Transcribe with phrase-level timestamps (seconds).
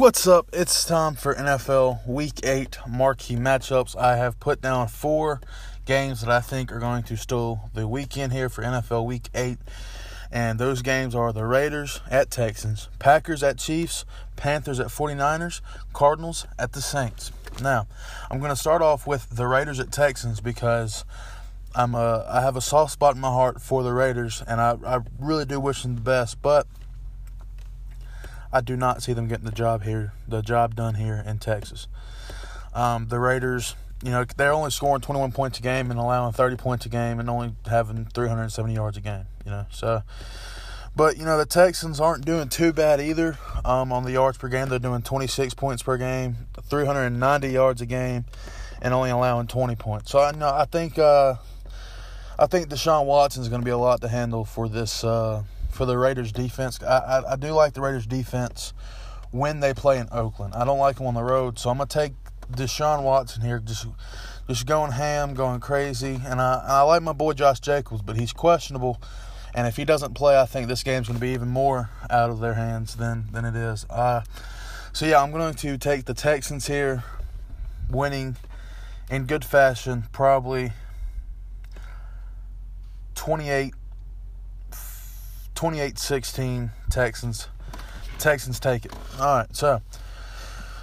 [0.00, 0.48] What's up?
[0.54, 3.94] It's time for NFL Week 8 marquee matchups.
[3.94, 5.42] I have put down four
[5.84, 9.58] games that I think are going to steal the weekend here for NFL Week 8.
[10.32, 15.60] And those games are the Raiders at Texans, Packers at Chiefs, Panthers at 49ers,
[15.92, 17.30] Cardinals at the Saints.
[17.60, 17.86] Now,
[18.30, 21.04] I'm going to start off with the Raiders at Texans because
[21.74, 24.78] I'm a, I have a soft spot in my heart for the Raiders, and I,
[24.82, 26.40] I really do wish them the best.
[26.40, 26.66] But
[28.52, 31.86] I do not see them getting the job here, the job done here in Texas.
[32.74, 36.56] Um, the Raiders, you know, they're only scoring 21 points a game and allowing 30
[36.56, 39.24] points a game and only having 370 yards a game.
[39.44, 40.02] You know, so.
[40.96, 43.38] But you know the Texans aren't doing too bad either.
[43.64, 47.86] Um, on the yards per game, they're doing 26 points per game, 390 yards a
[47.86, 48.24] game,
[48.82, 50.10] and only allowing 20 points.
[50.10, 51.36] So I know I think uh,
[52.38, 55.44] I think Deshaun Watson is going to be a lot to handle for this uh,
[55.70, 56.82] for the Raiders defense.
[56.82, 58.72] I, I, I do like the Raiders defense
[59.30, 60.54] when they play in Oakland.
[60.54, 62.12] I don't like them on the road, so I'm gonna take
[62.52, 63.86] Deshaun Watson here, just
[64.48, 66.20] just going ham, going crazy.
[66.24, 69.00] And I I like my boy Josh Jacobs, but he's questionable.
[69.54, 72.30] And if he doesn't play, I think this game's going to be even more out
[72.30, 73.84] of their hands than than it is.
[73.90, 74.22] Uh,
[74.92, 77.04] so yeah, I'm going to take the Texans here,
[77.90, 78.36] winning
[79.10, 80.72] in good fashion, probably
[83.16, 83.74] 28
[85.60, 87.48] 28-16 Texans.
[88.18, 88.94] Texans take it.
[89.18, 89.82] All right, so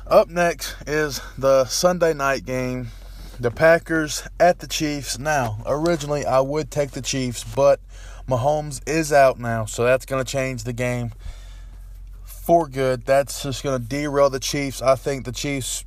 [0.06, 2.90] up next is the Sunday night game.
[3.40, 5.18] The Packers at the Chiefs.
[5.18, 7.80] Now, originally I would take the Chiefs, but
[8.28, 11.12] Mahomes is out now, so that's going to change the game
[12.24, 13.04] for good.
[13.04, 14.84] That's just going to derail the Chiefs.
[14.84, 15.86] I think the Chiefs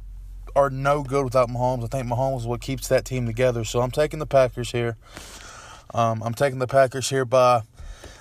[0.57, 1.85] are no good without Mahomes.
[1.85, 3.63] I think Mahomes is what keeps that team together.
[3.63, 4.97] So I'm taking the Packers here.
[5.95, 7.63] Um, I'm taking the Packers here by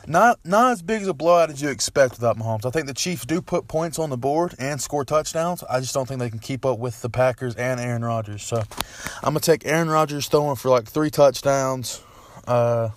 [0.07, 2.65] not not as big as a blowout as you expect without Mahomes.
[2.65, 5.63] I think the Chiefs do put points on the board and score touchdowns.
[5.69, 8.43] I just don't think they can keep up with the Packers and Aaron Rodgers.
[8.43, 8.57] So
[9.23, 12.01] I'm gonna take Aaron Rodgers throwing for like three touchdowns.
[12.47, 12.89] Uh,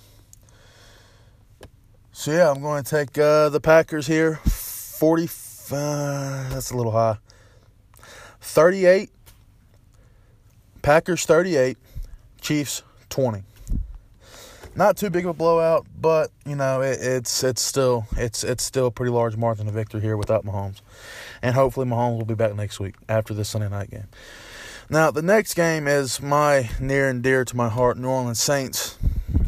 [2.13, 4.37] so yeah, I'm going to take uh, the Packers here.
[4.37, 5.25] Forty.
[5.71, 7.17] Uh, that's a little high.
[8.41, 9.11] Thirty-eight.
[10.83, 11.79] Packers thirty-eight.
[12.41, 13.45] Chiefs twenty
[14.75, 18.63] not too big of a blowout, but you know it, it's it's still it's it's
[18.63, 20.81] still a pretty large margin of victory here without Mahomes,
[21.43, 24.09] and hopefully Mahomes will be back next week after this Sunday night game.
[24.89, 28.99] Now the next game is my near and dear to my heart, New Orleans Saints,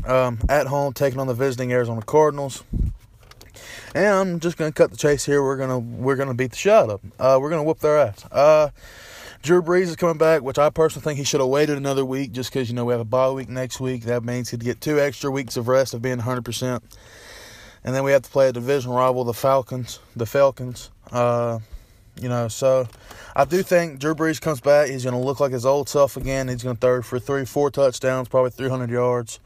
[0.06, 2.62] um, at home taking on the visiting Arizona Cardinals.
[3.94, 5.42] And I'm just gonna cut the chase here.
[5.42, 7.12] We're gonna we're gonna beat the shit them.
[7.18, 8.24] Uh, we're gonna whoop their ass.
[8.30, 8.70] Uh,
[9.44, 12.32] Drew Brees is coming back, which I personally think he should have waited another week
[12.32, 14.04] just because, you know, we have a bye week next week.
[14.04, 16.80] That means he'd get two extra weeks of rest of being 100%.
[17.84, 20.00] And then we have to play a division rival, the Falcons.
[20.16, 20.90] The Falcons.
[21.12, 21.58] Uh,
[22.18, 22.88] you know, so
[23.36, 24.88] I do think Drew Brees comes back.
[24.88, 26.48] He's going to look like his old self again.
[26.48, 29.40] He's going to throw for three, four touchdowns, probably 300 yards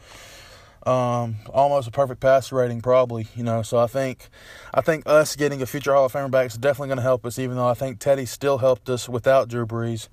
[0.89, 3.29] um, almost a perfect passer rating, probably.
[3.35, 4.29] You know, so I think,
[4.73, 7.27] I think us getting a future Hall of Famer back is definitely going to help
[7.27, 7.39] us.
[7.39, 10.09] Even though I think Teddy still helped us without Drew Brees.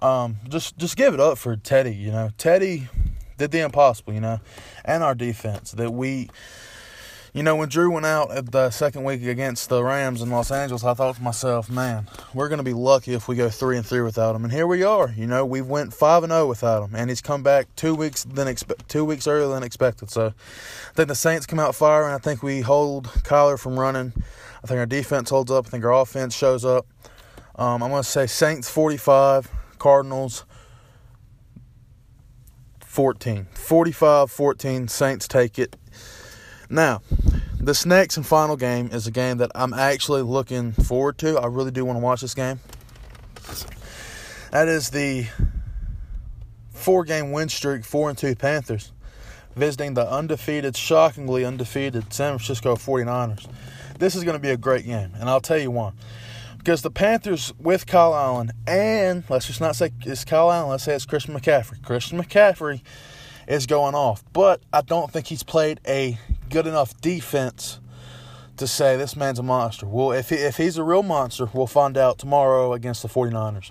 [0.00, 1.94] Um, just, just give it up for Teddy.
[1.94, 2.88] You know, Teddy
[3.38, 4.12] did the impossible.
[4.12, 4.40] You know,
[4.84, 6.28] and our defense that we
[7.32, 10.50] you know, when Drew went out at the second week against the Rams in Los
[10.50, 13.76] Angeles, I thought to myself, man, we're going to be lucky if we go three
[13.76, 14.42] and three without him.
[14.42, 15.10] And here we are.
[15.16, 17.94] You know, we went five and zero oh without him, and he's come back two
[17.94, 20.10] weeks than expe- two weeks earlier than expected.
[20.10, 22.14] So, I think the Saints come out firing.
[22.14, 24.12] I think we hold Kyler from running.
[24.62, 25.66] I think our defense holds up.
[25.66, 26.86] I think our offense shows up.
[27.54, 30.44] Um, I'm going to say Saints 45, Cardinals
[32.80, 33.46] 14.
[33.54, 35.76] 45 14, Saints take it.
[36.70, 37.02] Now,
[37.58, 41.38] this next and final game is a game that I'm actually looking forward to.
[41.38, 42.60] I really do want to watch this game.
[44.52, 45.26] That is the
[46.72, 48.92] four game win streak, four and two Panthers,
[49.56, 53.48] visiting the undefeated, shockingly undefeated San Francisco 49ers.
[53.98, 55.92] This is going to be a great game, and I'll tell you why.
[56.56, 60.84] Because the Panthers with Kyle Allen, and let's just not say it's Kyle Allen, let's
[60.84, 61.82] say it's Christian McCaffrey.
[61.82, 62.80] Christian McCaffrey
[63.48, 66.18] is going off, but I don't think he's played a
[66.50, 67.80] good enough defense
[68.56, 69.86] to say this man's a monster.
[69.86, 73.70] Well, if, he, if he's a real monster, we'll find out tomorrow against the 49ers.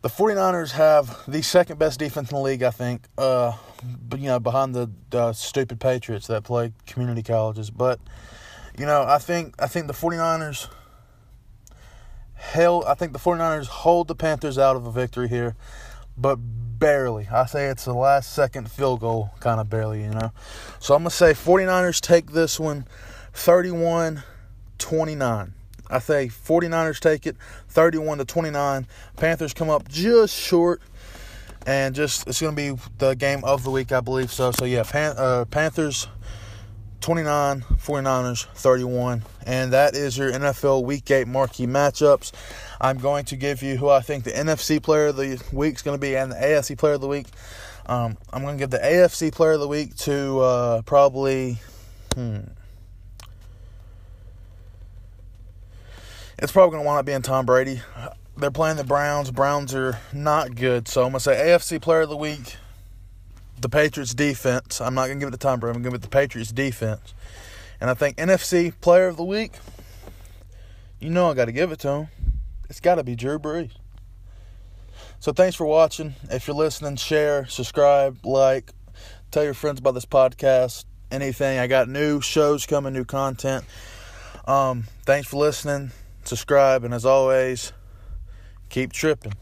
[0.00, 3.54] The 49ers have the second best defense in the league, I think, uh,
[4.16, 7.70] you know, behind the uh, stupid Patriots that play community colleges.
[7.70, 7.98] But,
[8.78, 10.68] you know, I think I think the 49ers
[12.34, 15.56] hell, I think the 49ers hold the Panthers out of a victory here,
[16.16, 16.38] but
[16.78, 17.28] barely.
[17.28, 20.32] I say it's the last second field goal, kind of barely, you know.
[20.80, 22.86] So I'm going to say 49ers take this one
[23.32, 24.22] 31
[24.78, 25.54] 29.
[25.90, 27.36] I say 49ers take it
[27.68, 28.86] 31 to 29.
[29.16, 30.82] Panthers come up just short.
[31.66, 34.52] And just it's going to be the game of the week, I believe so.
[34.52, 36.08] So yeah, Pan, uh, Panthers
[37.00, 39.22] 29, 49ers 31.
[39.46, 42.32] And that is your NFL Week 8 marquee matchups.
[42.80, 45.82] I'm going to give you who I think the NFC player of the week is
[45.82, 47.26] going to be and the AFC player of the week.
[47.86, 51.58] Um, I'm going to give the AFC player of the week to uh, probably.
[52.14, 52.40] Hmm,
[56.38, 57.80] it's probably going to wind up being Tom Brady.
[58.36, 59.30] They're playing the Browns.
[59.30, 60.86] Browns are not good.
[60.86, 62.56] So I'm going to say AFC player of the week,
[63.60, 64.80] the Patriots defense.
[64.80, 65.76] I'm not going to give it to Tom Brady.
[65.76, 67.14] I'm going to give it the Patriots defense.
[67.80, 69.52] And I think NFC player of the week,
[71.00, 72.08] you know I got to give it to him.
[72.68, 73.70] It's got to be Drew Brees.
[75.20, 76.14] So thanks for watching.
[76.30, 78.72] If you're listening, share, subscribe, like,
[79.30, 81.58] tell your friends about this podcast, anything.
[81.58, 83.64] I got new shows coming, new content.
[84.46, 85.90] Um, thanks for listening.
[86.24, 87.72] Subscribe, and as always,
[88.68, 89.32] keep tripping.